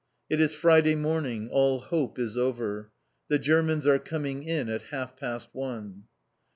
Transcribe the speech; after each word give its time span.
It 0.31 0.41
is 0.41 0.55
Friday 0.55 0.95
morning. 0.95 1.47
All 1.51 1.79
hope 1.79 2.17
is 2.17 2.35
over. 2.35 2.89
The 3.27 3.37
Germans 3.37 3.85
are 3.85 3.99
coming 3.99 4.41
in 4.41 4.67
at 4.67 4.81
half 4.89 5.15
past 5.15 5.49
one. 5.53 6.05